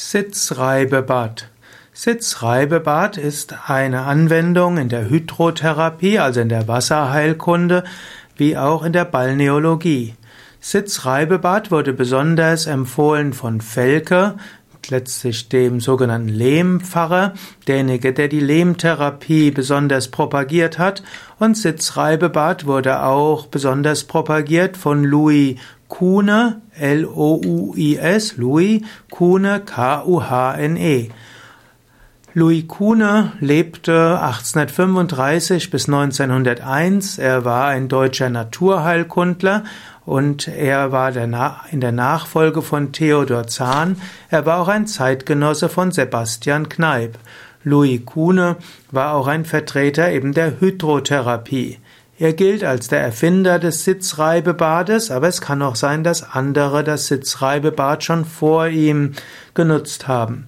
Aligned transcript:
Sitzreibebad. 0.00 1.48
Sitzreibebad 1.92 3.16
ist 3.16 3.68
eine 3.68 4.02
Anwendung 4.02 4.78
in 4.78 4.88
der 4.88 5.10
Hydrotherapie, 5.10 6.20
also 6.20 6.40
in 6.40 6.48
der 6.48 6.68
Wasserheilkunde, 6.68 7.82
wie 8.36 8.56
auch 8.56 8.84
in 8.84 8.92
der 8.92 9.04
Balneologie. 9.04 10.14
Sitzreibebad 10.60 11.72
wurde 11.72 11.92
besonders 11.92 12.66
empfohlen 12.66 13.32
von 13.32 13.60
Felke, 13.60 14.36
letztlich 14.90 15.48
dem 15.48 15.80
sogenannten 15.80 16.28
Lehmpfarrer, 16.28 17.34
derjenige, 17.66 18.12
der 18.12 18.28
die 18.28 18.40
Lehmtherapie 18.40 19.50
besonders 19.50 20.08
propagiert 20.08 20.78
hat, 20.78 21.02
und 21.38 21.56
Sitzreibebad 21.56 22.66
wurde 22.66 23.02
auch 23.02 23.46
besonders 23.46 24.04
propagiert 24.04 24.76
von 24.76 25.04
Louis 25.04 25.56
Kuhne, 25.88 26.60
L-O-U-I-S, 26.78 28.36
Louis 28.36 28.82
Kuhne, 29.10 29.60
K-U-H-N-E. 29.64 31.10
Louis 32.34 32.68
Kuhne 32.68 33.32
lebte 33.40 34.20
1835 34.20 35.70
bis 35.70 35.88
1901. 35.88 37.18
Er 37.18 37.44
war 37.44 37.66
ein 37.68 37.88
deutscher 37.88 38.28
Naturheilkundler 38.28 39.64
und 40.08 40.48
er 40.48 40.90
war 40.90 41.14
in 41.70 41.82
der 41.82 41.92
Nachfolge 41.92 42.62
von 42.62 42.92
Theodor 42.92 43.46
Zahn. 43.46 44.00
Er 44.30 44.46
war 44.46 44.58
auch 44.58 44.68
ein 44.68 44.86
Zeitgenosse 44.86 45.68
von 45.68 45.92
Sebastian 45.92 46.70
Kneipp. 46.70 47.18
Louis 47.62 48.00
Kuhne 48.06 48.56
war 48.90 49.12
auch 49.12 49.26
ein 49.26 49.44
Vertreter 49.44 50.10
eben 50.10 50.32
der 50.32 50.60
Hydrotherapie. 50.60 51.78
Er 52.18 52.32
gilt 52.32 52.64
als 52.64 52.88
der 52.88 53.00
Erfinder 53.00 53.58
des 53.58 53.84
Sitzreibebades, 53.84 55.10
aber 55.10 55.28
es 55.28 55.42
kann 55.42 55.60
auch 55.60 55.76
sein, 55.76 56.04
dass 56.04 56.22
andere 56.22 56.84
das 56.84 57.08
Sitzreibebad 57.08 58.02
schon 58.02 58.24
vor 58.24 58.66
ihm 58.68 59.12
genutzt 59.52 60.08
haben. 60.08 60.46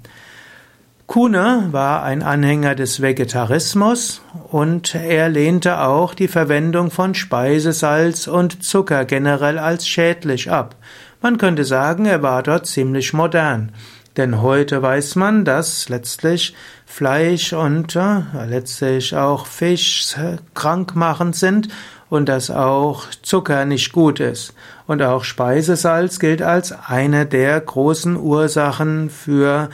Kuhne 1.10 1.70
war 1.72 2.04
ein 2.04 2.22
Anhänger 2.22 2.76
des 2.76 3.02
Vegetarismus 3.02 4.22
und 4.52 4.94
er 4.94 5.28
lehnte 5.28 5.80
auch 5.80 6.14
die 6.14 6.28
Verwendung 6.28 6.92
von 6.92 7.16
Speisesalz 7.16 8.28
und 8.28 8.62
Zucker 8.62 9.04
generell 9.06 9.58
als 9.58 9.88
schädlich 9.88 10.52
ab. 10.52 10.76
Man 11.20 11.36
könnte 11.36 11.64
sagen, 11.64 12.06
er 12.06 12.22
war 12.22 12.44
dort 12.44 12.68
ziemlich 12.68 13.12
modern. 13.12 13.72
Denn 14.16 14.40
heute 14.40 14.82
weiß 14.82 15.16
man, 15.16 15.44
dass 15.44 15.88
letztlich 15.88 16.54
Fleisch 16.86 17.52
und 17.54 17.96
äh, 17.96 18.22
letztlich 18.48 19.16
auch 19.16 19.46
Fisch 19.46 20.14
krankmachend 20.54 21.34
sind 21.34 21.68
und 22.08 22.28
dass 22.28 22.52
auch 22.52 23.06
Zucker 23.22 23.64
nicht 23.64 23.92
gut 23.92 24.20
ist. 24.20 24.54
Und 24.86 25.02
auch 25.02 25.24
Speisesalz 25.24 26.20
gilt 26.20 26.42
als 26.42 26.72
eine 26.72 27.26
der 27.26 27.60
großen 27.60 28.16
Ursachen 28.16 29.10
für 29.10 29.70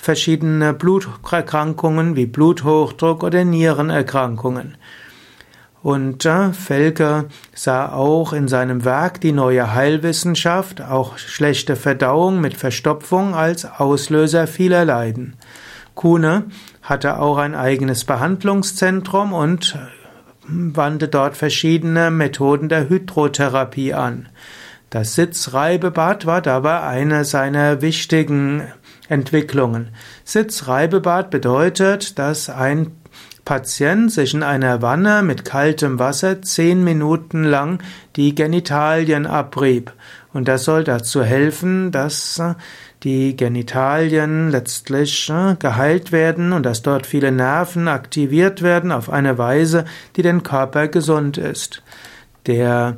verschiedene 0.00 0.72
Bluterkrankungen 0.72 2.16
wie 2.16 2.24
Bluthochdruck 2.24 3.22
oder 3.22 3.44
Nierenerkrankungen. 3.44 4.76
Und 5.82 6.24
äh, 6.24 6.52
Felke 6.52 7.26
sah 7.54 7.92
auch 7.92 8.32
in 8.32 8.48
seinem 8.48 8.84
Werk 8.84 9.20
die 9.20 9.32
neue 9.32 9.74
Heilwissenschaft, 9.74 10.80
auch 10.82 11.18
schlechte 11.18 11.76
Verdauung 11.76 12.40
mit 12.40 12.54
Verstopfung 12.54 13.34
als 13.34 13.64
Auslöser 13.64 14.46
vieler 14.46 14.84
Leiden. 14.84 15.36
Kuhne 15.94 16.44
hatte 16.82 17.18
auch 17.18 17.36
ein 17.36 17.54
eigenes 17.54 18.04
Behandlungszentrum 18.04 19.32
und 19.32 19.74
äh, 19.74 19.80
wandte 20.48 21.08
dort 21.08 21.36
verschiedene 21.36 22.10
Methoden 22.10 22.68
der 22.70 22.88
Hydrotherapie 22.88 23.92
an. 23.92 24.28
Das 24.90 25.14
Sitzreibebad 25.14 26.26
war 26.26 26.42
dabei 26.42 26.80
eine 26.82 27.24
seiner 27.24 27.80
wichtigen 27.80 28.64
Entwicklungen. 29.08 29.90
Sitzreibebad 30.24 31.30
bedeutet, 31.30 32.18
dass 32.18 32.50
ein 32.50 32.90
Patient 33.44 34.12
sich 34.12 34.34
in 34.34 34.42
einer 34.42 34.82
Wanne 34.82 35.22
mit 35.22 35.44
kaltem 35.44 36.00
Wasser 36.00 36.42
zehn 36.42 36.82
Minuten 36.82 37.44
lang 37.44 37.80
die 38.16 38.34
Genitalien 38.34 39.26
abrieb. 39.26 39.92
Und 40.32 40.48
das 40.48 40.64
soll 40.64 40.82
dazu 40.82 41.22
helfen, 41.22 41.92
dass 41.92 42.42
die 43.02 43.36
Genitalien 43.36 44.50
letztlich 44.50 45.30
äh, 45.30 45.56
geheilt 45.58 46.12
werden 46.12 46.52
und 46.52 46.64
dass 46.64 46.82
dort 46.82 47.06
viele 47.06 47.32
Nerven 47.32 47.88
aktiviert 47.88 48.60
werden 48.62 48.92
auf 48.92 49.08
eine 49.08 49.38
Weise, 49.38 49.84
die 50.16 50.22
den 50.22 50.42
Körper 50.42 50.88
gesund 50.88 51.38
ist. 51.38 51.82
Der 52.46 52.96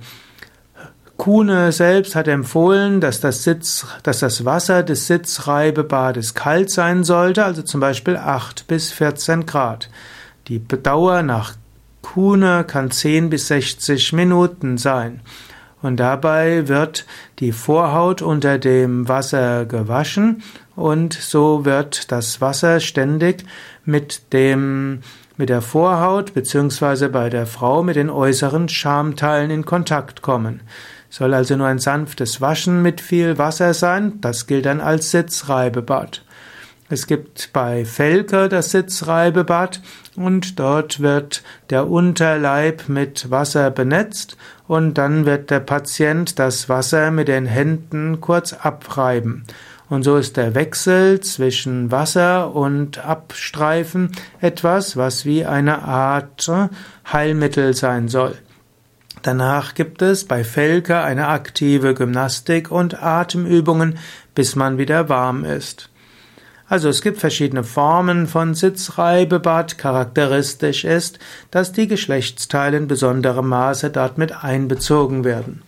Kuhne 1.22 1.70
selbst 1.70 2.16
hat 2.16 2.26
empfohlen, 2.26 3.00
dass 3.00 3.20
das, 3.20 3.44
Sitz, 3.44 3.86
dass 4.02 4.18
das 4.18 4.44
Wasser 4.44 4.82
des 4.82 5.06
Sitzreibebades 5.06 6.34
kalt 6.34 6.68
sein 6.68 7.04
sollte, 7.04 7.44
also 7.44 7.62
zum 7.62 7.80
Beispiel 7.80 8.16
8 8.16 8.66
bis 8.66 8.90
14 8.90 9.46
Grad. 9.46 9.88
Die 10.48 10.60
Dauer 10.66 11.22
nach 11.22 11.54
Kuhne 12.02 12.64
kann 12.64 12.90
10 12.90 13.30
bis 13.30 13.46
60 13.46 14.12
Minuten 14.14 14.78
sein. 14.78 15.20
Und 15.80 15.98
dabei 15.98 16.66
wird 16.66 17.06
die 17.38 17.52
Vorhaut 17.52 18.20
unter 18.20 18.58
dem 18.58 19.08
Wasser 19.08 19.64
gewaschen 19.64 20.42
und 20.74 21.12
so 21.12 21.64
wird 21.64 22.10
das 22.10 22.40
Wasser 22.40 22.80
ständig 22.80 23.44
mit 23.84 24.32
dem 24.32 25.02
mit 25.36 25.50
der 25.50 25.62
Vorhaut 25.62 26.34
beziehungsweise 26.34 27.08
bei 27.08 27.30
der 27.30 27.46
Frau 27.46 27.84
mit 27.84 27.94
den 27.94 28.10
äußeren 28.10 28.68
Schamteilen 28.68 29.50
in 29.52 29.64
Kontakt 29.64 30.20
kommen. 30.20 30.62
Soll 31.12 31.34
also 31.34 31.56
nur 31.56 31.66
ein 31.66 31.78
sanftes 31.78 32.40
Waschen 32.40 32.80
mit 32.80 33.02
viel 33.02 33.36
Wasser 33.36 33.74
sein, 33.74 34.18
das 34.22 34.46
gilt 34.46 34.64
dann 34.64 34.80
als 34.80 35.10
Sitzreibebad. 35.10 36.24
Es 36.88 37.06
gibt 37.06 37.50
bei 37.52 37.84
Felke 37.84 38.48
das 38.48 38.70
Sitzreibebad 38.70 39.82
und 40.16 40.58
dort 40.58 41.00
wird 41.00 41.42
der 41.68 41.90
Unterleib 41.90 42.88
mit 42.88 43.30
Wasser 43.30 43.70
benetzt 43.70 44.38
und 44.66 44.94
dann 44.96 45.26
wird 45.26 45.50
der 45.50 45.60
Patient 45.60 46.38
das 46.38 46.70
Wasser 46.70 47.10
mit 47.10 47.28
den 47.28 47.44
Händen 47.44 48.22
kurz 48.22 48.54
abreiben. 48.54 49.44
Und 49.90 50.04
so 50.04 50.16
ist 50.16 50.38
der 50.38 50.54
Wechsel 50.54 51.20
zwischen 51.20 51.90
Wasser 51.90 52.54
und 52.54 53.04
Abstreifen 53.04 54.12
etwas, 54.40 54.96
was 54.96 55.26
wie 55.26 55.44
eine 55.44 55.82
Art 55.82 56.50
Heilmittel 57.12 57.74
sein 57.74 58.08
soll. 58.08 58.34
Danach 59.20 59.74
gibt 59.74 60.00
es 60.00 60.24
bei 60.24 60.42
Felke 60.42 61.00
eine 61.00 61.28
aktive 61.28 61.94
Gymnastik 61.94 62.70
und 62.70 63.02
Atemübungen, 63.02 63.98
bis 64.34 64.56
man 64.56 64.78
wieder 64.78 65.08
warm 65.08 65.44
ist. 65.44 65.90
Also 66.72 66.88
es 66.88 67.02
gibt 67.02 67.18
verschiedene 67.18 67.64
Formen 67.64 68.26
von 68.26 68.54
Sitzreibebad. 68.54 69.76
Charakteristisch 69.76 70.84
ist, 70.84 71.18
dass 71.50 71.72
die 71.72 71.86
Geschlechtsteile 71.86 72.78
in 72.78 72.88
besonderem 72.88 73.48
Maße 73.48 73.90
dort 73.90 74.16
mit 74.16 74.42
einbezogen 74.42 75.22
werden. 75.22 75.62